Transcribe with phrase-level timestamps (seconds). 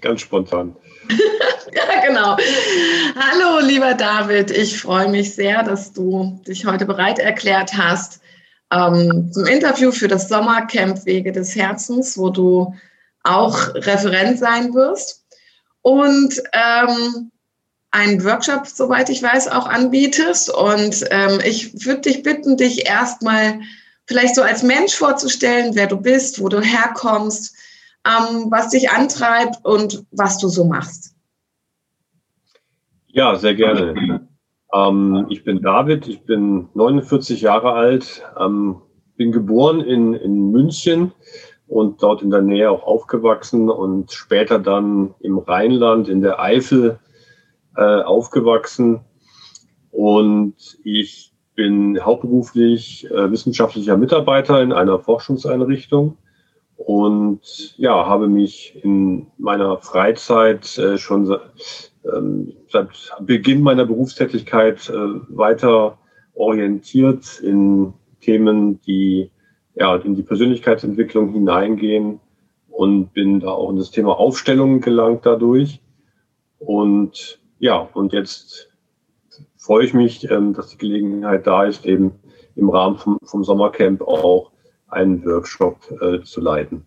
[0.00, 0.76] ganz spontan.
[1.74, 2.36] ja, genau.
[3.16, 4.50] Hallo, lieber David.
[4.50, 8.20] Ich freue mich sehr, dass du dich heute bereit erklärt hast
[8.72, 12.74] ähm, zum Interview für das Sommercamp Wege des Herzens, wo du
[13.22, 15.24] auch Referent sein wirst.
[15.82, 17.30] Und ähm,
[17.90, 20.50] einen Workshop, soweit ich weiß, auch anbietest.
[20.50, 23.60] Und ähm, ich würde dich bitten, dich erstmal
[24.06, 27.54] vielleicht so als Mensch vorzustellen, wer du bist, wo du herkommst,
[28.50, 31.14] was dich antreibt und was du so machst.
[33.06, 34.28] Ja, sehr gerne.
[34.72, 38.82] Ähm, ich bin David, ich bin 49 Jahre alt, ähm,
[39.16, 41.12] bin geboren in, in München
[41.66, 46.98] und dort in der Nähe auch aufgewachsen und später dann im Rheinland, in der Eifel
[47.76, 49.00] äh, aufgewachsen.
[49.90, 50.54] Und
[50.84, 56.16] ich bin hauptberuflich äh, wissenschaftlicher Mitarbeiter in einer Forschungseinrichtung
[56.78, 61.36] und ja, habe mich in meiner Freizeit äh, schon
[62.04, 62.88] ähm, seit
[63.20, 64.94] Beginn meiner Berufstätigkeit äh,
[65.28, 65.98] weiter
[66.34, 69.32] orientiert in Themen, die
[69.74, 72.20] ja, in die Persönlichkeitsentwicklung hineingehen
[72.68, 75.80] und bin da auch in das Thema Aufstellung gelangt dadurch.
[76.60, 78.70] Und ja, und jetzt
[79.56, 82.12] freue ich mich, ähm, dass die Gelegenheit da ist, eben
[82.54, 84.52] im Rahmen vom, vom Sommercamp auch
[84.88, 86.84] einen Workshop äh, zu leiten.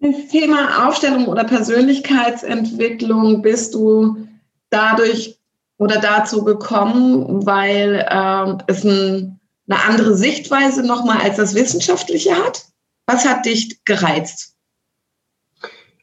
[0.00, 4.26] Das Thema Aufstellung oder Persönlichkeitsentwicklung bist du
[4.70, 5.38] dadurch
[5.78, 12.66] oder dazu gekommen, weil ähm, es ein, eine andere Sichtweise nochmal als das Wissenschaftliche hat?
[13.06, 14.56] Was hat dich gereizt?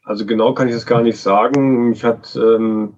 [0.04, 1.90] Also genau kann ich es gar nicht sagen.
[1.90, 2.94] Mich hat ähm,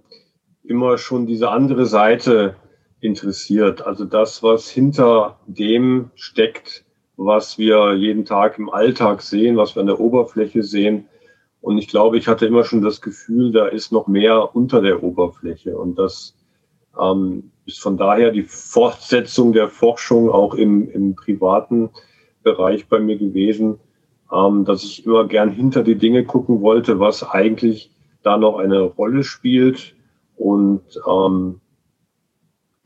[0.62, 2.56] immer schon diese andere Seite
[3.00, 3.83] interessiert.
[3.83, 6.84] Also das, was hinter dem steckt,
[7.17, 11.07] was wir jeden Tag im Alltag sehen, was wir an der Oberfläche sehen.
[11.61, 15.03] Und ich glaube, ich hatte immer schon das Gefühl, da ist noch mehr unter der
[15.03, 15.77] Oberfläche.
[15.77, 16.35] Und das
[17.01, 21.91] ähm, ist von daher die Fortsetzung der Forschung auch im, im privaten
[22.42, 23.79] Bereich bei mir gewesen,
[24.33, 27.91] ähm, dass ich immer gern hinter die Dinge gucken wollte, was eigentlich
[28.23, 29.95] da noch eine Rolle spielt
[30.36, 31.61] und ähm,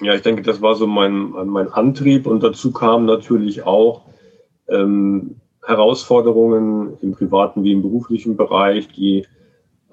[0.00, 2.26] ja, ich denke, das war so mein, mein Antrieb.
[2.26, 4.02] Und dazu kamen natürlich auch
[4.68, 9.26] ähm, Herausforderungen im privaten wie im beruflichen Bereich, die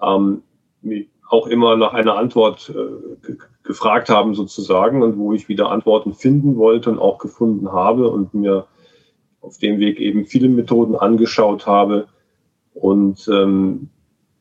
[0.02, 0.44] ähm,
[1.30, 6.56] auch immer nach einer Antwort äh, gefragt haben sozusagen und wo ich wieder Antworten finden
[6.58, 8.68] wollte und auch gefunden habe und mir
[9.41, 12.08] auf dem Weg eben viele Methoden angeschaut habe.
[12.74, 13.90] Und ähm,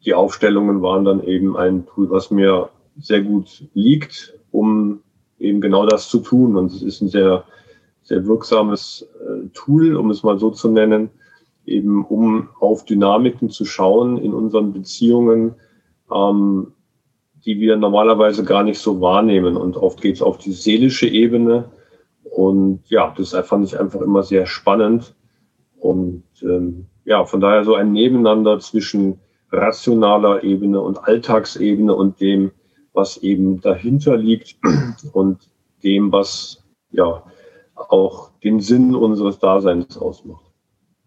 [0.04, 2.68] die Aufstellungen waren dann eben ein Tool, was mir
[2.98, 5.00] sehr gut liegt, um
[5.38, 6.56] eben genau das zu tun.
[6.56, 7.44] Und es ist ein sehr,
[8.04, 11.10] sehr wirksames äh, Tool, um es mal so zu nennen,
[11.66, 15.54] eben um auf Dynamiken zu schauen in unseren Beziehungen,
[16.14, 16.72] ähm,
[17.44, 19.56] die wir normalerweise gar nicht so wahrnehmen.
[19.56, 21.70] Und oft geht es auf die seelische Ebene.
[22.24, 25.14] Und ja, das fand ich einfach immer sehr spannend.
[25.78, 29.20] Und ähm, ja, von daher so ein Nebeneinander zwischen
[29.50, 32.50] rationaler Ebene und Alltagsebene und dem,
[32.92, 34.56] was eben dahinter liegt
[35.12, 35.48] und
[35.82, 37.22] dem, was ja
[37.76, 40.44] auch den Sinn unseres Daseins ausmacht.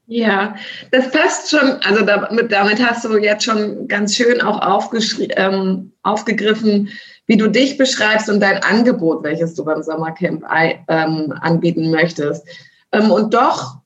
[0.07, 0.55] Ja,
[0.91, 1.79] das passt schon.
[1.83, 4.89] Also damit, damit hast du jetzt schon ganz schön auch
[5.35, 6.89] ähm, aufgegriffen,
[7.25, 10.45] wie du dich beschreibst und dein Angebot, welches du beim Sommercamp
[10.87, 12.47] ähm, anbieten möchtest.
[12.93, 13.79] Ähm, und doch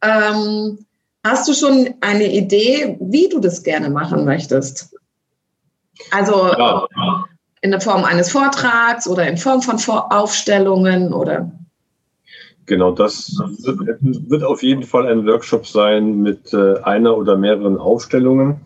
[0.00, 0.78] ähm,
[1.24, 4.96] hast du schon eine Idee, wie du das gerne machen möchtest.
[6.10, 6.86] Also ja.
[7.60, 9.78] in der Form eines Vortrags oder in Form von
[10.10, 11.52] Aufstellungen oder?
[12.66, 18.60] Genau, das wird auf jeden Fall ein Workshop sein mit äh, einer oder mehreren Aufstellungen.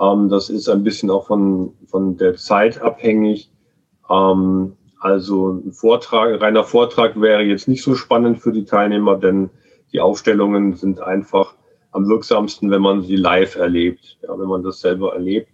[0.00, 3.50] Ähm, das ist ein bisschen auch von, von der Zeit abhängig.
[4.08, 9.50] Ähm, also ein Vortrag, reiner Vortrag wäre jetzt nicht so spannend für die Teilnehmer, denn
[9.92, 11.54] die Aufstellungen sind einfach
[11.90, 15.48] am wirksamsten, wenn man sie live erlebt, ja, wenn man das selber erlebt.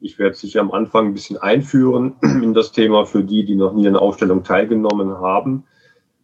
[0.00, 3.72] Ich werde sicher am Anfang ein bisschen einführen in das Thema für die, die noch
[3.72, 5.64] nie an Aufstellung teilgenommen haben.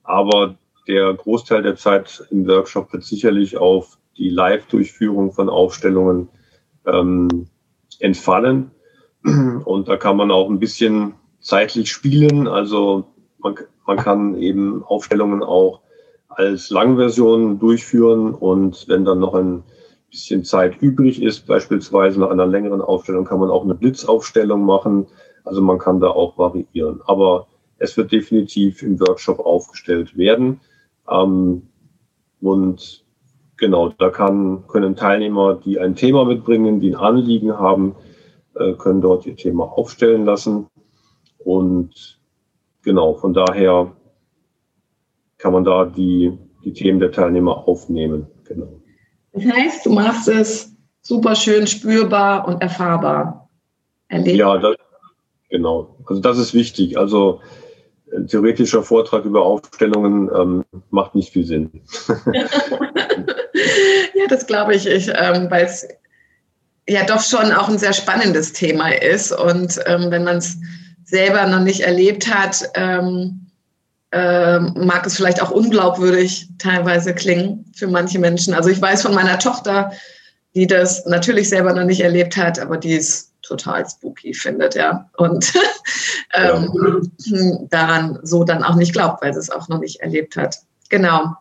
[0.04, 0.56] Aber
[0.88, 6.28] der Großteil der Zeit im Workshop wird sicherlich auf die Live-Durchführung von Aufstellungen
[6.86, 7.46] ähm,
[8.00, 8.70] entfallen.
[9.22, 12.48] Und da kann man auch ein bisschen zeitlich spielen.
[12.48, 13.04] Also
[13.38, 13.56] man,
[13.86, 15.82] man kann eben Aufstellungen auch
[16.28, 19.64] als Langversion durchführen und wenn dann noch ein
[20.10, 25.06] bisschen Zeit übrig ist, beispielsweise nach einer längeren Aufstellung, kann man auch eine Blitzaufstellung machen.
[25.44, 27.00] Also man kann da auch variieren.
[27.06, 27.46] Aber
[27.78, 30.60] es wird definitiv im Workshop aufgestellt werden.
[31.10, 31.68] Ähm,
[32.40, 33.04] und
[33.56, 37.96] genau, da kann, können Teilnehmer, die ein Thema mitbringen, die ein Anliegen haben,
[38.54, 40.66] äh, können dort ihr Thema aufstellen lassen.
[41.38, 42.20] Und
[42.82, 43.92] genau, von daher
[45.38, 48.26] kann man da die, die Themen der Teilnehmer aufnehmen.
[48.44, 48.80] Genau.
[49.32, 53.48] Das heißt, du machst es super schön spürbar und erfahrbar.
[54.08, 54.38] Erlebt.
[54.38, 54.76] Ja, das,
[55.48, 55.96] genau.
[56.06, 56.98] Also das ist wichtig.
[56.98, 57.40] Also
[58.14, 61.70] ein theoretischer Vortrag über Aufstellungen ähm, macht nicht viel Sinn.
[64.14, 65.86] ja, das glaube ich, ich ähm, weil es
[66.88, 69.32] ja doch schon auch ein sehr spannendes Thema ist.
[69.32, 70.56] Und ähm, wenn man es
[71.04, 78.18] selber noch nicht erlebt hat, äh, mag es vielleicht auch unglaubwürdig teilweise klingen für manche
[78.18, 78.54] Menschen.
[78.54, 79.92] Also ich weiß von meiner Tochter,
[80.54, 85.08] die das natürlich selber noch nicht erlebt hat, aber die es total spooky findet, ja.
[85.16, 85.52] Und
[86.34, 86.70] ähm,
[87.24, 87.58] ja.
[87.70, 90.56] daran so dann auch nicht glaubt, weil sie es auch noch nicht erlebt hat.
[90.90, 91.34] Genau.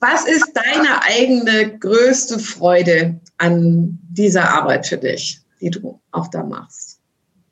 [0.00, 6.42] Was ist deine eigene größte Freude an dieser Arbeit für dich, die du auch da
[6.42, 7.00] machst?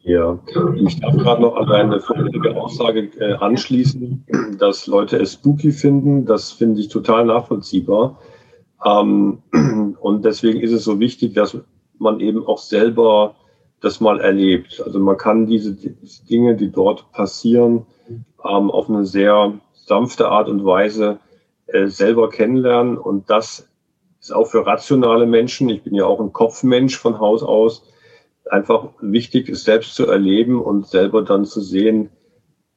[0.01, 0.39] Ja,
[0.77, 6.27] ich darf gerade noch an deine vorherige Aussage äh, anschließen, dass Leute es spooky finden.
[6.27, 8.19] Das finde ich total nachvollziehbar.
[8.85, 9.43] Ähm,
[10.01, 11.57] und deswegen ist es so wichtig, dass
[11.99, 13.35] man eben auch selber
[13.85, 14.83] das mal erlebt.
[14.85, 15.77] Also man kann diese
[16.29, 17.87] Dinge, die dort passieren,
[18.45, 21.19] ähm, auf eine sehr sanfte Art und Weise
[21.67, 22.99] äh, selber kennenlernen.
[22.99, 23.69] Und das
[24.21, 27.85] ist auch für rationale Menschen, ich bin ja auch ein Kopfmensch von Haus aus,
[28.51, 32.11] einfach wichtig, es selbst zu erleben und selber dann zu sehen,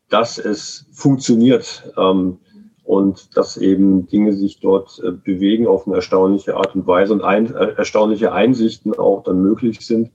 [0.09, 2.39] dass es funktioniert ähm,
[2.83, 7.23] und dass eben Dinge sich dort äh, bewegen auf eine erstaunliche Art und Weise und
[7.23, 10.11] ein, äh, erstaunliche Einsichten auch dann möglich sind.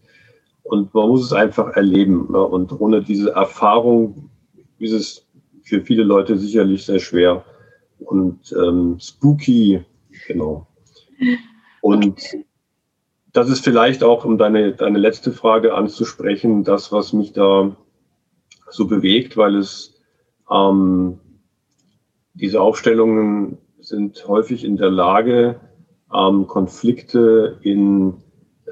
[0.73, 2.29] Und man muss es einfach erleben.
[2.29, 4.31] Und ohne diese Erfahrung
[4.79, 5.27] ist es
[5.63, 7.45] für viele Leute sicherlich sehr schwer,
[7.99, 9.85] und ähm, spooky,
[10.27, 10.67] genau.
[11.83, 12.23] Und
[13.35, 17.77] das ist vielleicht auch, um deine, deine letzte Frage anzusprechen, das, was mich da
[18.71, 20.01] so bewegt, weil es
[20.51, 21.19] ähm,
[22.33, 25.61] diese Aufstellungen sind häufig in der Lage,
[26.15, 28.15] ähm, Konflikte in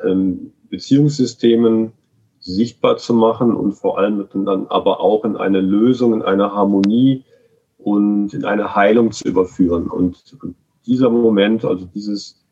[0.03, 1.93] ähm, Beziehungssystemen
[2.39, 7.25] sichtbar zu machen und vor allem dann aber auch in eine Lösung, in eine Harmonie
[7.79, 9.89] und in eine Heilung zu überführen.
[9.89, 10.37] Und
[10.87, 12.43] dieser Moment, also dieses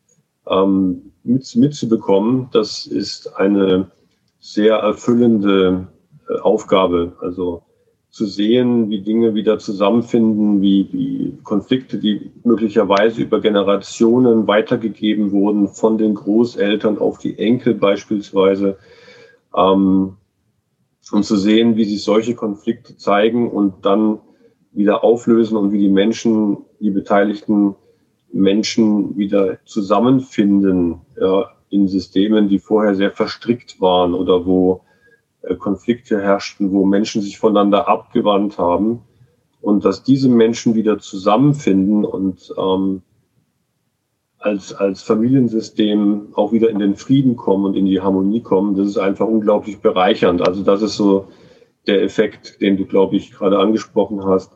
[0.47, 3.91] ähm, mit, mitzubekommen, das ist eine
[4.39, 5.87] sehr erfüllende
[6.29, 7.13] äh, Aufgabe.
[7.21, 7.63] Also
[8.09, 15.67] zu sehen, wie Dinge wieder zusammenfinden, wie, wie Konflikte, die möglicherweise über Generationen weitergegeben wurden,
[15.67, 18.77] von den Großeltern auf die Enkel beispielsweise,
[19.55, 20.17] ähm,
[21.11, 24.19] und zu sehen, wie sich solche Konflikte zeigen und dann
[24.71, 27.75] wieder auflösen und wie die Menschen, die beteiligten
[28.31, 34.81] Menschen wieder zusammenfinden ja, in Systemen, die vorher sehr verstrickt waren oder wo
[35.55, 39.01] Konflikte herrschten, wo Menschen sich voneinander abgewandt haben
[39.61, 43.01] und dass diese Menschen wieder zusammenfinden und ähm,
[44.39, 48.87] als, als Familiensystem auch wieder in den Frieden kommen und in die Harmonie kommen, das
[48.87, 50.47] ist einfach unglaublich bereichernd.
[50.47, 51.27] Also das ist so
[51.87, 54.53] der Effekt, den du, glaube ich, gerade angesprochen hast,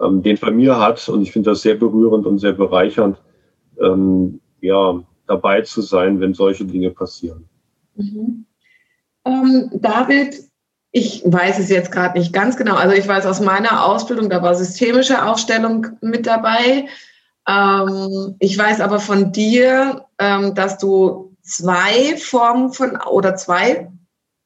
[0.00, 1.08] ähm, den bei mir hat.
[1.08, 3.22] Und ich finde das sehr berührend und sehr bereichernd,
[3.80, 7.44] ähm, ja, dabei zu sein, wenn solche Dinge passieren.
[7.94, 8.44] Mhm.
[9.24, 10.42] Ähm, David,
[10.92, 12.74] ich weiß es jetzt gerade nicht ganz genau.
[12.76, 16.88] Also ich weiß aus meiner Ausbildung, da war systemische Aufstellung mit dabei.
[17.48, 23.90] Ähm, ich weiß aber von dir, ähm, dass du zwei Formen von oder zwei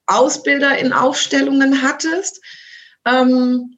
[0.07, 2.41] Ausbilder in Aufstellungen hattest.
[3.05, 3.77] Ähm,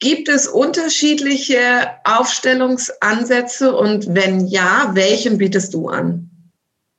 [0.00, 6.30] Gibt es unterschiedliche Aufstellungsansätze und wenn ja, welchen bietest du an?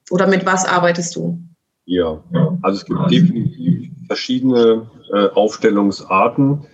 [0.10, 1.40] Oder mit was arbeitest du?
[1.86, 2.24] Ja,
[2.62, 6.66] also es gibt definitiv verschiedene äh, Aufstellungsarten.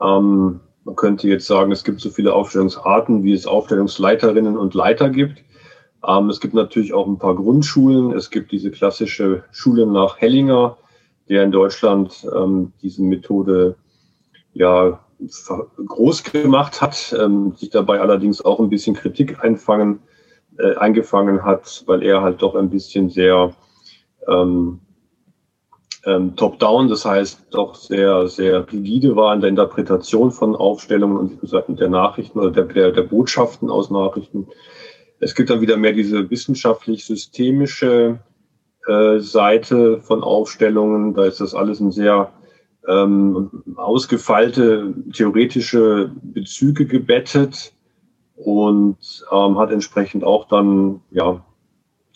[0.00, 5.08] Ähm, man könnte jetzt sagen, es gibt so viele Aufstellungsarten, wie es Aufstellungsleiterinnen und Leiter
[5.08, 5.42] gibt.
[6.06, 8.12] Ähm, es gibt natürlich auch ein paar Grundschulen.
[8.12, 10.76] Es gibt diese klassische Schule nach Hellinger,
[11.28, 13.76] der in Deutschland ähm, diese Methode
[14.52, 15.00] ja
[15.86, 20.00] groß gemacht hat, ähm, sich dabei allerdings auch ein bisschen Kritik einfangen,
[20.58, 23.54] äh, eingefangen hat, weil er halt doch ein bisschen sehr
[24.28, 24.80] ähm,
[26.04, 31.78] ähm, top-down, das heißt doch sehr, sehr rigide war in der Interpretation von Aufstellungen und
[31.80, 34.48] der Nachrichten oder der, der, der Botschaften aus Nachrichten.
[35.18, 38.20] Es gibt dann wieder mehr diese wissenschaftlich-systemische
[38.86, 41.12] äh, Seite von Aufstellungen.
[41.12, 42.32] Da ist das alles ein sehr
[42.88, 47.74] ähm, ausgefeilte theoretische Bezüge gebettet
[48.36, 48.96] und
[49.30, 51.44] ähm, hat entsprechend auch dann ja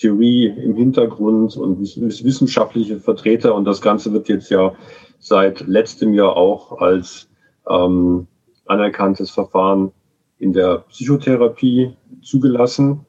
[0.05, 3.55] Theorie im Hintergrund und wissenschaftliche Vertreter.
[3.55, 4.75] Und das Ganze wird jetzt ja
[5.19, 7.31] seit letztem Jahr auch als
[7.71, 8.27] ähm,
[8.67, 9.93] anerkanntes Verfahren
[10.39, 13.07] in der Psychotherapie zugelassen.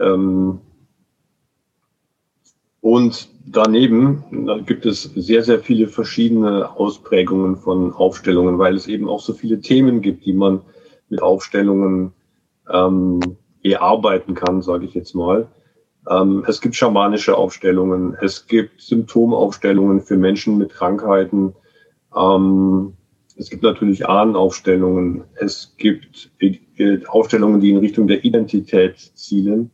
[0.00, 0.58] Ähm,
[2.80, 9.20] und daneben gibt es sehr, sehr viele verschiedene Ausprägungen von Aufstellungen, weil es eben auch
[9.20, 10.62] so viele Themen gibt, die man
[11.08, 12.12] mit Aufstellungen
[12.68, 13.20] ähm,
[13.62, 15.46] erarbeiten kann, sage ich jetzt mal.
[16.08, 21.54] Ähm, es gibt schamanische Aufstellungen, es gibt Symptomaufstellungen für Menschen mit Krankheiten.
[22.16, 22.94] Ähm,
[23.36, 25.24] es gibt natürlich Ahnenaufstellungen.
[25.34, 26.30] Es gibt
[27.06, 29.70] Aufstellungen, die in Richtung der Identität zielen.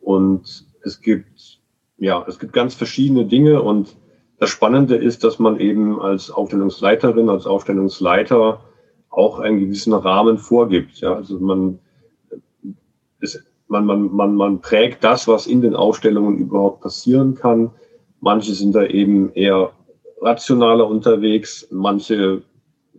[0.00, 1.60] Und es gibt,
[1.98, 3.62] ja, es gibt ganz verschiedene Dinge.
[3.62, 3.96] Und
[4.38, 8.60] das Spannende ist, dass man eben als Aufstellungsleiterin, als Aufstellungsleiter
[9.08, 11.00] auch einen gewissen Rahmen vorgibt.
[11.00, 11.78] Ja, also man,
[13.20, 13.40] es,
[13.70, 17.70] man, man, man, man prägt das, was in den Aufstellungen überhaupt passieren kann.
[18.20, 19.70] Manche sind da eben eher
[20.20, 22.42] rationaler unterwegs, manche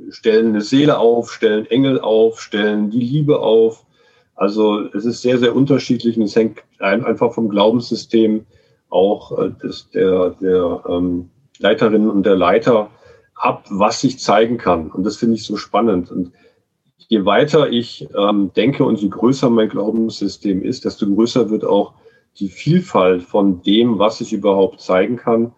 [0.10, 3.86] stellen eine Seele auf, stellen Engel auf, stellen die Liebe auf.
[4.36, 8.46] Also es ist sehr, sehr unterschiedlich und es hängt einfach vom Glaubenssystem
[8.90, 12.90] auch äh, des, der, der ähm, Leiterinnen und der Leiter
[13.36, 14.90] ab, was sich zeigen kann.
[14.90, 16.12] Und das finde ich so spannend.
[16.12, 16.32] Und
[17.08, 21.93] je weiter ich ähm, denke und je größer mein Glaubenssystem ist, desto größer wird auch
[22.39, 25.53] die Vielfalt von dem, was sich überhaupt zeigen kann.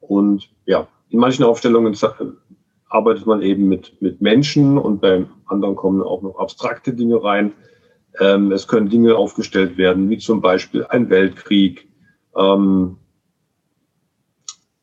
[0.00, 1.96] Und ja, in manchen Aufstellungen
[2.88, 7.52] arbeitet man eben mit, mit Menschen und beim anderen kommen auch noch abstrakte Dinge rein.
[8.20, 11.88] Ähm, es können Dinge aufgestellt werden, wie zum Beispiel ein Weltkrieg,
[12.36, 12.98] ähm,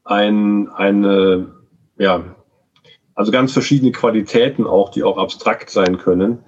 [0.04, 1.54] ein, eine,
[1.98, 2.36] ja,
[3.16, 6.40] also ganz verschiedene Qualitäten auch, die auch abstrakt sein können.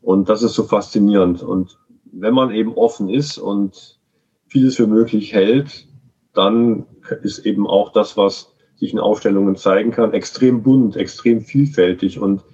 [0.00, 1.42] Und das ist so faszinierend.
[1.42, 3.98] Und wenn man eben offen ist und
[4.46, 5.86] vieles für möglich hält,
[6.32, 6.86] dann
[7.22, 12.18] ist eben auch das, was sich in Aufstellungen zeigen kann, extrem bunt, extrem vielfältig.
[12.18, 12.44] Und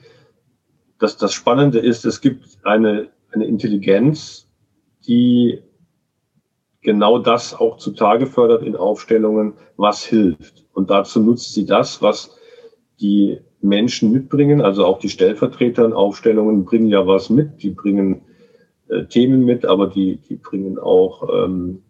[0.99, 4.49] das, das Spannende ist, es gibt eine, eine Intelligenz,
[5.07, 5.63] die
[6.81, 10.65] genau das auch zutage fördert in Aufstellungen, was hilft.
[10.73, 12.37] Und dazu nutzt sie das, was
[13.01, 18.23] die Menschen mitbringen, also auch die Stellvertreter in Aufstellungen bringen ja was mit, die bringen
[18.89, 21.83] äh, Themen mit, aber die, die bringen auch ähm,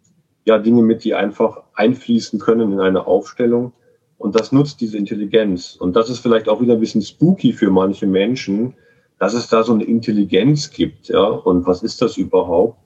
[0.45, 3.73] ja Dinge mit, die einfach einfließen können in eine Aufstellung.
[4.19, 5.75] Und das nutzt diese Intelligenz.
[5.75, 8.75] Und das ist vielleicht auch wieder ein bisschen spooky für manche Menschen,
[9.19, 11.09] dass es da so eine Intelligenz gibt.
[11.09, 11.25] Ja?
[11.25, 12.79] Und was ist das überhaupt?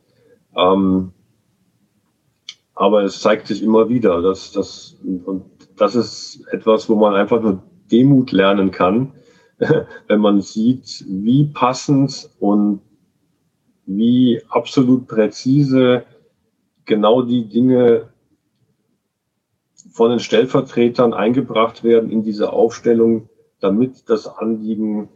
[0.57, 1.12] Ähm,
[2.75, 5.45] aber es zeigt sich immer wieder, dass das, und
[5.76, 9.12] das ist etwas, wo man einfach nur Demut lernen kann,
[10.09, 12.81] wenn man sieht, wie passend und
[13.87, 16.05] wie absolut präzise
[16.85, 18.09] genau die Dinge
[19.90, 23.28] von den Stellvertretern eingebracht werden in diese Aufstellung,
[23.61, 25.09] damit das Anliegen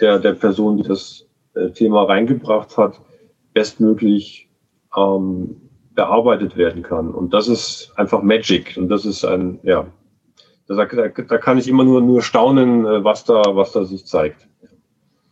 [0.00, 3.00] der, der Person, die das äh, Thema reingebracht hat,
[3.54, 4.48] bestmöglich
[4.96, 5.62] ähm,
[5.94, 7.12] bearbeitet werden kann.
[7.12, 8.76] Und das ist einfach Magic.
[8.76, 9.86] Und das ist ein, ja,
[10.76, 14.06] da, da, da kann ich immer nur, nur staunen, äh, was da, was da sich
[14.06, 14.46] zeigt.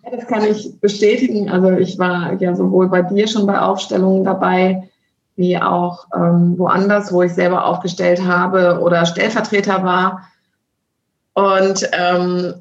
[0.05, 1.51] Ja, das kann ich bestätigen.
[1.51, 4.89] Also ich war ja sowohl bei dir schon bei Aufstellungen dabei,
[5.37, 10.29] wie auch ähm, woanders, wo ich selber aufgestellt habe oder Stellvertreter war.
[11.35, 12.55] Und ähm,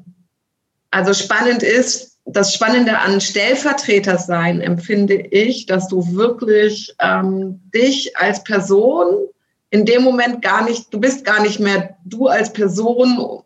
[0.90, 8.16] also spannend ist, das Spannende an Stellvertreter sein empfinde ich, dass du wirklich ähm, dich
[8.16, 9.28] als Person
[9.70, 13.42] in dem Moment gar nicht, du bist gar nicht mehr du als Person,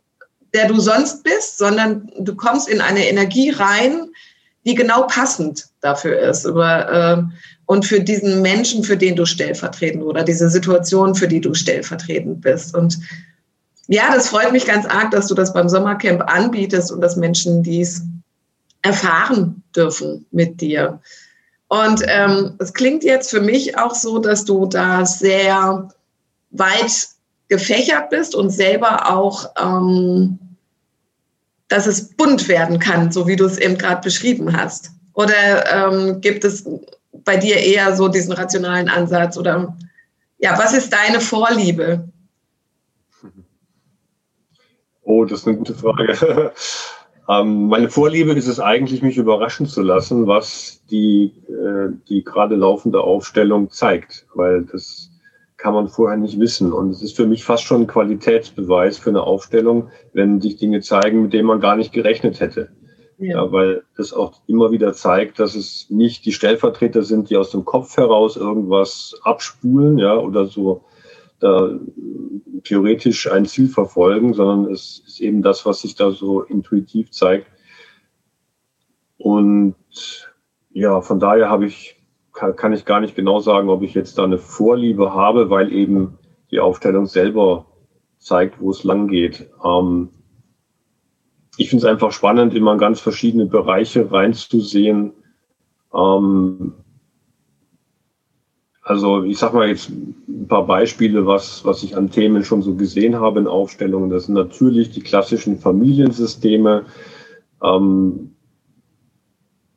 [0.55, 4.09] der du sonst bist, sondern du kommst in eine Energie rein,
[4.65, 7.23] die genau passend dafür ist über, äh,
[7.67, 12.41] und für diesen Menschen, für den du stellvertretend oder diese Situation, für die du stellvertretend
[12.41, 12.75] bist.
[12.75, 12.99] Und
[13.87, 17.63] ja, das freut mich ganz arg, dass du das beim Sommercamp anbietest und dass Menschen
[17.63, 18.03] dies
[18.83, 21.01] erfahren dürfen mit dir.
[21.69, 25.89] Und ähm, es klingt jetzt für mich auch so, dass du da sehr
[26.55, 27.09] weit
[27.49, 30.39] gefächert bist und selber auch, ähm,
[31.69, 34.91] dass es bunt werden kann, so wie du es eben gerade beschrieben hast?
[35.15, 36.69] Oder ähm, gibt es
[37.13, 39.37] bei dir eher so diesen rationalen Ansatz?
[39.37, 39.77] Oder
[40.39, 42.09] ja, was ist deine Vorliebe?
[45.03, 46.53] Oh, das ist eine gute Frage.
[47.29, 52.57] ähm, meine Vorliebe ist es eigentlich, mich überraschen zu lassen, was die, äh, die gerade
[52.57, 55.11] laufende Aufstellung zeigt, weil das
[55.65, 56.75] kann man vorher nicht wissen.
[56.75, 60.83] Und es ist für mich fast schon ein Qualitätsbeweis für eine Aufstellung, wenn sich Dinge
[60.83, 62.69] zeigen, mit denen man gar nicht gerechnet hätte.
[63.17, 63.37] Ja.
[63.37, 63.53] ja.
[63.53, 67.65] weil es auch immer wieder zeigt, dass es nicht die Stellvertreter sind, die aus dem
[67.65, 70.85] Kopf heraus irgendwas abspulen, ja, oder so
[71.41, 71.79] da
[72.65, 77.47] theoretisch ein Ziel verfolgen, sondern es ist eben das, was sich da so intuitiv zeigt.
[79.17, 79.77] Und
[80.75, 81.97] ja, von daher habe ich,
[82.35, 85.73] kann, kann ich gar nicht genau sagen, ob ich jetzt da eine Vorliebe habe, weil
[85.73, 86.19] eben
[86.51, 87.67] die Aufstellung selber
[88.19, 89.49] zeigt, wo es lang geht.
[89.65, 90.11] Ähm,
[91.57, 95.13] ich finde es einfach spannend, immer in ganz verschiedene Bereiche reinzusehen.
[95.95, 96.75] Ähm,
[98.83, 102.75] also ich sage mal jetzt ein paar Beispiele, was, was ich an Themen schon so
[102.75, 104.11] gesehen habe in Aufstellungen.
[104.11, 106.85] Das sind natürlich die klassischen Familiensysteme,
[107.63, 108.34] ähm,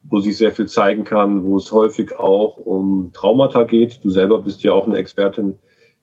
[0.09, 4.03] wo sich sehr viel zeigen kann, wo es häufig auch um Traumata geht.
[4.03, 5.59] Du selber bist ja auch eine Expertin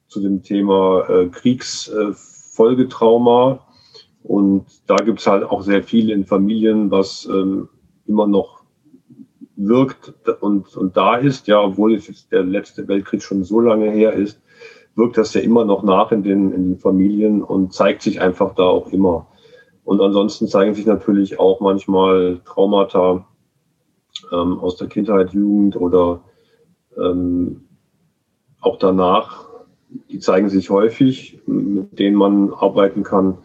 [0.06, 3.52] zu dem Thema äh, Kriegsfolgetrauma.
[3.52, 3.58] Äh,
[4.26, 7.68] und da gibt es halt auch sehr viel in Familien, was ähm,
[8.06, 8.64] immer noch
[9.56, 13.90] wirkt und, und da ist, ja, obwohl es jetzt der letzte Weltkrieg schon so lange
[13.90, 14.40] her ist,
[14.96, 18.54] wirkt das ja immer noch nach in den, in den Familien und zeigt sich einfach
[18.54, 19.26] da auch immer.
[19.84, 23.26] Und ansonsten zeigen sich natürlich auch manchmal Traumata
[24.32, 26.20] ähm, aus der Kindheit, Jugend oder
[26.96, 27.62] ähm,
[28.60, 29.48] auch danach.
[30.10, 33.38] Die zeigen sich häufig, mit denen man arbeiten kann.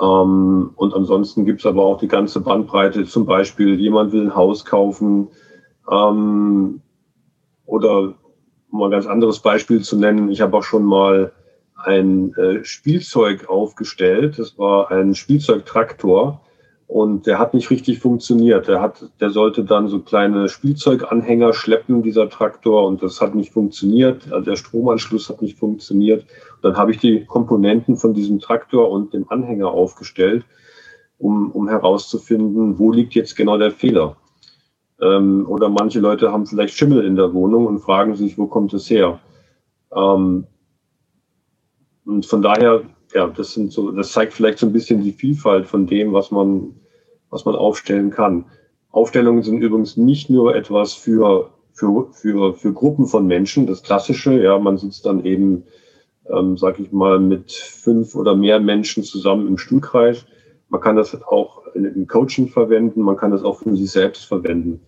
[0.00, 3.04] Ähm, und ansonsten gibt es aber auch die ganze Bandbreite.
[3.04, 5.28] Zum Beispiel, jemand will ein Haus kaufen
[5.90, 6.80] ähm,
[7.66, 8.14] oder
[8.70, 11.32] um ein ganz anderes Beispiel zu nennen, ich habe auch schon mal
[11.76, 14.38] ein äh, Spielzeug aufgestellt.
[14.38, 16.41] Das war ein Spielzeugtraktor
[16.92, 18.68] und der hat nicht richtig funktioniert.
[18.68, 23.50] Der hat, der sollte dann so kleine Spielzeuganhänger schleppen, dieser Traktor, und das hat nicht
[23.50, 24.30] funktioniert.
[24.30, 26.26] Also der Stromanschluss hat nicht funktioniert.
[26.56, 30.44] Und dann habe ich die Komponenten von diesem Traktor und dem Anhänger aufgestellt,
[31.16, 34.16] um, um herauszufinden, wo liegt jetzt genau der Fehler.
[35.00, 38.74] Ähm, oder manche Leute haben vielleicht Schimmel in der Wohnung und fragen sich, wo kommt
[38.74, 39.18] es her?
[39.96, 40.46] Ähm,
[42.04, 42.82] und von daher
[43.14, 46.30] ja, das sind so, das zeigt vielleicht so ein bisschen die Vielfalt von dem, was
[46.30, 46.74] man
[47.32, 48.44] was man aufstellen kann.
[48.92, 54.40] Aufstellungen sind übrigens nicht nur etwas für, für, für, für Gruppen von Menschen, das Klassische,
[54.40, 55.64] ja, man sitzt dann eben,
[56.30, 60.26] ähm, sag ich mal, mit fünf oder mehr Menschen zusammen im Stuhlkreis.
[60.68, 64.80] Man kann das auch im Coaching verwenden, man kann das auch für sich selbst verwenden.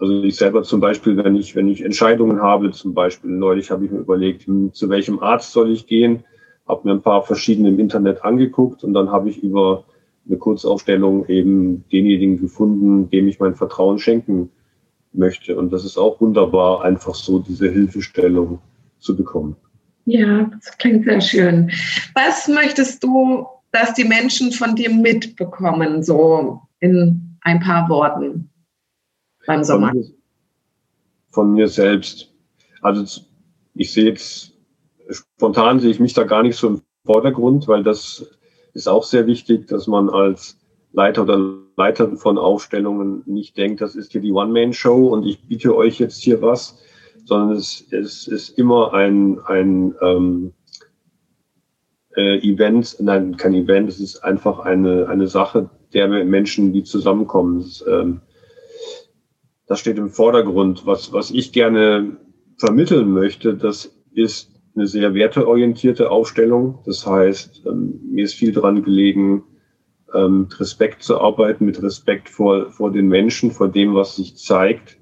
[0.00, 3.84] Also ich selber zum Beispiel, wenn ich, wenn ich Entscheidungen habe, zum Beispiel neulich habe
[3.84, 6.24] ich mir überlegt, hm, zu welchem Arzt soll ich gehen,
[6.66, 9.84] habe mir ein paar verschiedene im Internet angeguckt und dann habe ich über
[10.28, 14.50] eine Kurzaufstellung eben denjenigen gefunden, dem ich mein Vertrauen schenken
[15.12, 15.56] möchte.
[15.56, 18.60] Und das ist auch wunderbar, einfach so diese Hilfestellung
[18.98, 19.56] zu bekommen.
[20.04, 21.70] Ja, das klingt sehr schön.
[22.14, 28.50] Was möchtest du, dass die Menschen von dir mitbekommen, so in ein paar Worten
[29.46, 29.88] beim Sommer?
[29.88, 30.06] Von mir,
[31.30, 32.32] von mir selbst.
[32.80, 33.22] Also
[33.74, 34.52] ich sehe jetzt,
[35.10, 38.37] spontan sehe ich mich da gar nicht so im Vordergrund, weil das
[38.78, 40.56] ist auch sehr wichtig, dass man als
[40.92, 41.38] Leiter oder
[41.76, 46.22] Leiterin von Aufstellungen nicht denkt, das ist hier die One-Man-Show und ich biete euch jetzt
[46.22, 46.78] hier was,
[47.24, 50.52] sondern es, es ist immer ein, ein ähm,
[52.16, 57.60] äh, Event, nein, kein Event, es ist einfach eine, eine Sache der Menschen, die zusammenkommen.
[57.60, 58.20] Das, ähm,
[59.66, 60.86] das steht im Vordergrund.
[60.86, 62.16] Was, was ich gerne
[62.56, 66.78] vermitteln möchte, das ist eine sehr werteorientierte Aufstellung.
[66.86, 69.44] Das heißt, ähm, mir ist viel daran gelegen,
[70.14, 74.36] ähm, mit Respekt zu arbeiten, mit Respekt vor, vor den Menschen, vor dem, was sich
[74.36, 74.98] zeigt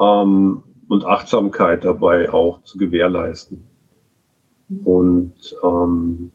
[0.00, 3.64] ähm, und Achtsamkeit dabei auch zu gewährleisten.
[4.84, 6.32] Und ähm,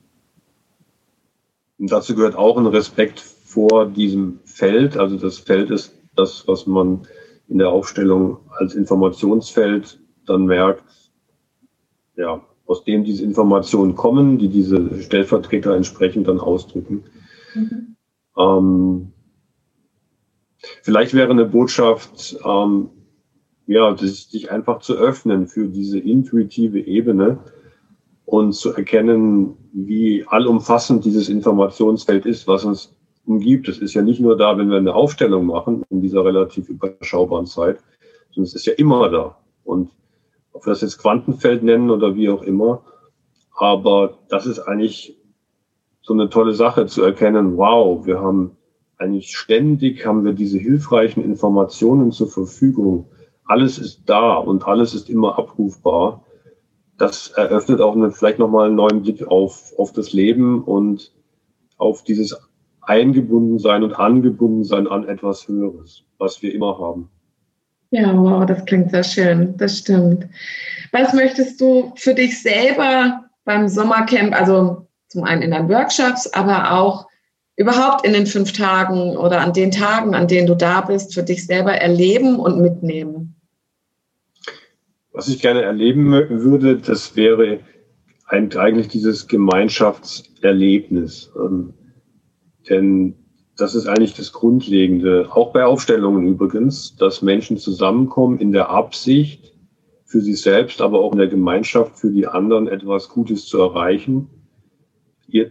[1.77, 4.97] dazu gehört auch ein Respekt vor diesem Feld.
[4.97, 7.01] Also das Feld ist das, was man
[7.47, 10.83] in der Aufstellung als Informationsfeld dann merkt,
[12.17, 17.03] ja, aus dem diese Informationen kommen, die diese Stellvertreter entsprechend dann ausdrücken.
[17.53, 17.95] Mhm.
[18.37, 19.11] Ähm,
[20.81, 22.89] vielleicht wäre eine Botschaft, ähm,
[23.67, 27.39] ja, sich einfach zu öffnen für diese intuitive Ebene
[28.25, 33.67] und zu erkennen, wie allumfassend dieses Informationsfeld ist, was uns umgibt.
[33.67, 37.45] Es ist ja nicht nur da, wenn wir eine Aufstellung machen in dieser relativ überschaubaren
[37.45, 37.79] Zeit,
[38.31, 39.37] sondern es ist ja immer da.
[39.63, 39.89] Und
[40.55, 42.81] ob wir das jetzt Quantenfeld nennen oder wie auch immer.
[43.53, 45.17] Aber das ist eigentlich
[46.01, 48.57] so eine tolle Sache zu erkennen, wow, wir haben
[48.97, 53.09] eigentlich ständig haben wir diese hilfreichen Informationen zur Verfügung.
[53.43, 56.23] Alles ist da und alles ist immer abrufbar.
[56.97, 61.13] Das eröffnet auch eine, vielleicht nochmal einen neuen Blick auf, auf das Leben und
[61.77, 62.39] auf dieses
[62.81, 67.09] eingebunden sein und angebunden sein an etwas Höheres, was wir immer haben.
[67.91, 70.25] Ja, wow, das klingt sehr schön, das stimmt.
[70.91, 76.71] Was möchtest du für dich selber beim Sommercamp, also zum einen in deinen Workshops, aber
[76.71, 77.07] auch
[77.57, 81.23] überhaupt in den fünf Tagen oder an den Tagen, an denen du da bist, für
[81.23, 83.35] dich selber erleben und mitnehmen?
[85.13, 87.59] Was ich gerne erleben würde, das wäre
[88.27, 91.31] eigentlich dieses Gemeinschaftserlebnis.
[91.37, 91.73] Ähm,
[92.67, 93.15] denn
[93.57, 99.55] das ist eigentlich das Grundlegende, auch bei Aufstellungen übrigens, dass Menschen zusammenkommen in der Absicht,
[100.05, 104.29] für sich selbst, aber auch in der Gemeinschaft für die anderen etwas Gutes zu erreichen.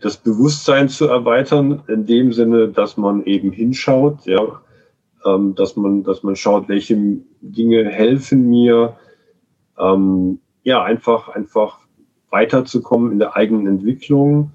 [0.01, 4.63] Das Bewusstsein zu erweitern, in dem Sinne, dass man eben hinschaut, ja,
[5.27, 6.97] ähm, dass man, dass man schaut, welche
[7.41, 8.97] Dinge helfen mir,
[9.79, 11.81] ähm, ja, einfach, einfach
[12.31, 14.53] weiterzukommen in der eigenen Entwicklung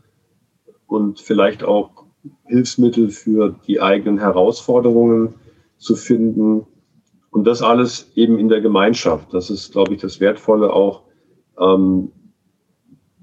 [0.88, 1.99] und vielleicht auch
[2.46, 5.36] Hilfsmittel für die eigenen Herausforderungen
[5.78, 6.66] zu finden.
[7.32, 9.34] Und das alles eben in der Gemeinschaft.
[9.34, 11.04] Das ist, glaube ich, das Wertvolle auch,
[11.60, 12.12] ähm,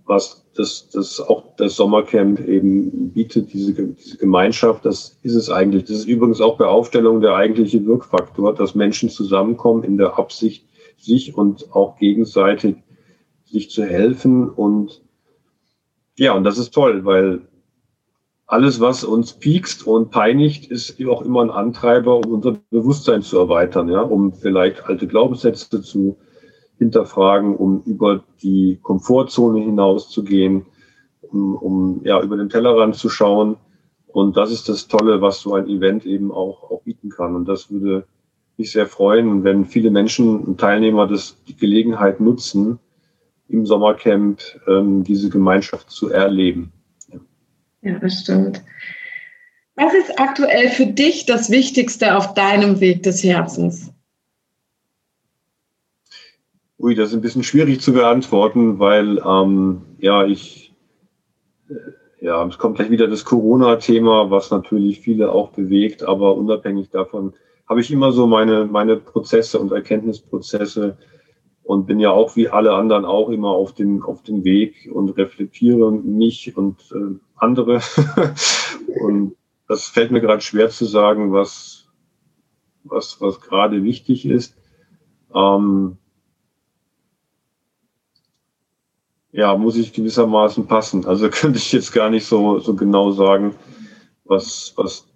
[0.04, 4.84] was das, das auch das Sommercamp eben bietet, diese, diese Gemeinschaft.
[4.84, 5.84] Das ist es eigentlich.
[5.84, 10.64] Das ist übrigens auch bei Aufstellung der eigentliche Wirkfaktor, dass Menschen zusammenkommen in der Absicht,
[10.98, 12.76] sich und auch gegenseitig
[13.44, 14.48] sich zu helfen.
[14.48, 15.02] Und
[16.16, 17.42] ja, und das ist toll, weil
[18.46, 23.38] alles, was uns piekst und peinigt, ist auch immer ein Antreiber, um unser Bewusstsein zu
[23.38, 26.16] erweitern, ja, um vielleicht alte Glaubenssätze zu
[26.78, 30.66] hinterfragen, um über die Komfortzone hinauszugehen,
[31.22, 33.56] um, um ja über den Tellerrand zu schauen.
[34.06, 37.34] Und das ist das Tolle, was so ein Event eben auch, auch bieten kann.
[37.34, 38.06] Und das würde
[38.56, 42.78] mich sehr freuen, wenn viele Menschen und Teilnehmer das die Gelegenheit nutzen,
[43.48, 46.72] im Sommercamp ähm, diese Gemeinschaft zu erleben.
[47.86, 48.64] Ja, das stimmt.
[49.76, 53.92] Was ist aktuell für dich das Wichtigste auf deinem Weg des Herzens?
[56.80, 60.74] Ui, das ist ein bisschen schwierig zu beantworten, weil ähm, ja, ich,
[61.68, 66.90] äh, ja, es kommt gleich wieder das Corona-Thema, was natürlich viele auch bewegt, aber unabhängig
[66.90, 67.34] davon
[67.68, 70.98] habe ich immer so meine, meine Prozesse und Erkenntnisprozesse,
[71.66, 75.10] und bin ja auch wie alle anderen auch immer auf dem, auf dem Weg und
[75.16, 77.80] reflektiere mich und äh, andere.
[79.00, 79.34] und
[79.66, 81.88] das fällt mir gerade schwer zu sagen, was,
[82.84, 84.56] was, was gerade wichtig ist.
[85.34, 85.98] Ähm,
[89.32, 91.04] ja, muss ich gewissermaßen passen.
[91.04, 93.56] Also könnte ich jetzt gar nicht so, so genau sagen,
[94.24, 95.08] was, was,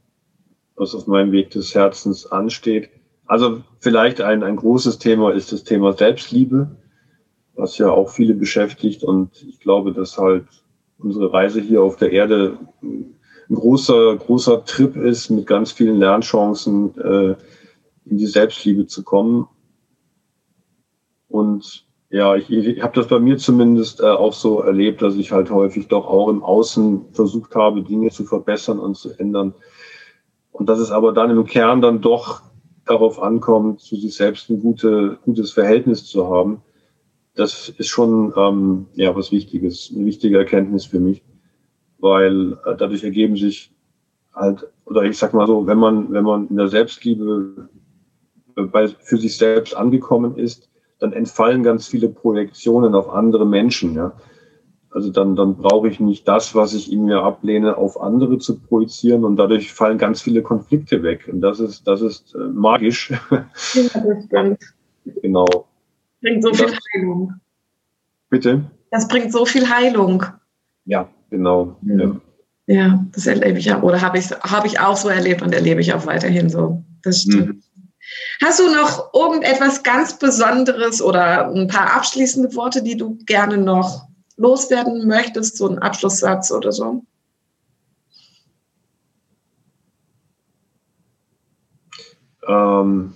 [0.74, 2.90] was auf meinem Weg des Herzens ansteht.
[3.30, 6.68] Also vielleicht ein, ein großes Thema ist das Thema Selbstliebe,
[7.54, 9.04] was ja auch viele beschäftigt.
[9.04, 10.46] Und ich glaube, dass halt
[10.98, 13.14] unsere Reise hier auf der Erde ein
[13.54, 17.36] großer, großer Trip ist, mit ganz vielen Lernchancen äh,
[18.04, 19.46] in die Selbstliebe zu kommen.
[21.28, 25.30] Und ja, ich, ich habe das bei mir zumindest äh, auch so erlebt, dass ich
[25.30, 29.54] halt häufig doch auch im Außen versucht habe, Dinge zu verbessern und zu ändern.
[30.50, 32.49] Und dass es aber dann im Kern dann doch
[32.90, 36.62] darauf ankommt, zu sich selbst ein gute, gutes Verhältnis zu haben,
[37.34, 41.22] das ist schon ähm, ja was Wichtiges, eine wichtige Erkenntnis für mich,
[41.98, 43.72] weil äh, dadurch ergeben sich
[44.34, 47.68] halt oder ich sag mal so, wenn man wenn man in der Selbstliebe
[48.56, 53.94] äh, bei, für sich selbst angekommen ist, dann entfallen ganz viele Projektionen auf andere Menschen.
[53.94, 54.12] Ja.
[54.92, 58.58] Also dann, dann brauche ich nicht das, was ich in mir ablehne, auf andere zu
[58.58, 61.28] projizieren und dadurch fallen ganz viele Konflikte weg.
[61.30, 63.12] Und das ist, das ist äh, magisch.
[63.30, 64.58] Ja, das stimmt.
[65.22, 65.46] Genau.
[66.20, 67.34] Bringt so viel Heilung.
[68.28, 68.64] Bitte?
[68.90, 70.24] Das bringt so viel Heilung.
[70.84, 71.76] Ja, genau.
[71.82, 72.20] Mhm.
[72.66, 72.74] Ja.
[72.74, 73.04] ja.
[73.12, 75.94] das erlebe ich ja, oder habe ich, habe ich auch so erlebt und erlebe ich
[75.94, 76.82] auch weiterhin so.
[77.02, 77.46] Das stimmt.
[77.48, 77.62] Mhm.
[78.42, 84.09] Hast du noch irgendetwas ganz Besonderes oder ein paar abschließende Worte, die du gerne noch
[84.40, 87.02] loswerden möchtest, so einen Abschlusssatz oder so?
[92.48, 93.14] Ähm,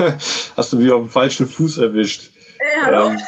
[0.56, 2.30] hast du mich auf dem falschen Fuß erwischt?
[2.74, 3.20] Ja, ähm,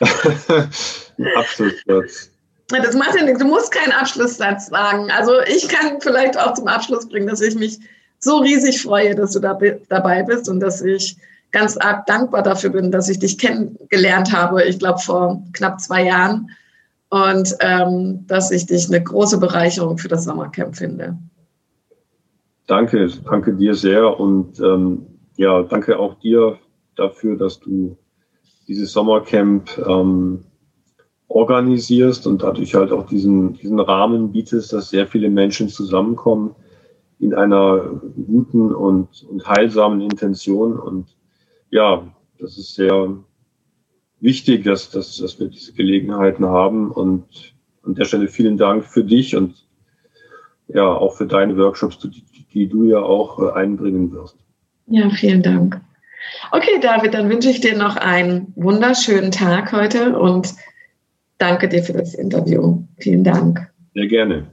[1.36, 2.30] Abschlusssatz.
[2.68, 3.40] Das macht ja nichts.
[3.40, 5.10] Du musst keinen Abschlusssatz sagen.
[5.10, 7.78] Also ich kann vielleicht auch zum Abschluss bringen, dass ich mich
[8.20, 11.16] so riesig freue, dass du da dabei bist und dass ich
[11.50, 14.64] ganz arg dankbar dafür bin, dass ich dich kennengelernt habe.
[14.64, 16.50] Ich glaube vor knapp zwei Jahren
[17.14, 21.16] und ähm, dass ich dich eine große Bereicherung für das Sommercamp finde.
[22.66, 26.58] Danke, danke dir sehr und ähm, ja, danke auch dir
[26.96, 27.96] dafür, dass du
[28.66, 30.40] dieses Sommercamp ähm,
[31.28, 36.56] organisierst und dadurch halt auch diesen, diesen Rahmen bietest, dass sehr viele Menschen zusammenkommen.
[37.20, 40.80] in einer guten und, und heilsamen Intention.
[40.80, 41.16] Und
[41.70, 42.02] ja,
[42.40, 43.08] das ist sehr
[44.24, 46.90] wichtig, dass, dass, dass wir diese Gelegenheiten haben.
[46.90, 49.54] Und an der Stelle vielen Dank für dich und
[50.68, 54.36] ja, auch für deine Workshops, die, die du ja auch äh, einbringen wirst.
[54.86, 55.80] Ja, vielen Dank.
[56.50, 60.54] Okay, David, dann wünsche ich dir noch einen wunderschönen Tag heute und
[61.38, 62.82] danke dir für das Interview.
[62.98, 63.70] Vielen Dank.
[63.94, 64.46] Sehr gerne.